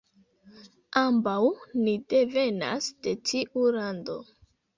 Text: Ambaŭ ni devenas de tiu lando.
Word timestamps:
Ambaŭ 1.01 1.43
ni 1.83 1.93
devenas 2.15 2.89
de 3.05 3.15
tiu 3.33 3.69
lando. 3.79 4.19